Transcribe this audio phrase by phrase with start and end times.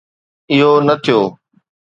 [0.53, 1.19] اهو نه ٿيو.